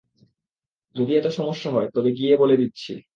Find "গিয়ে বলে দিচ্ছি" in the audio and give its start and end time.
2.11-2.91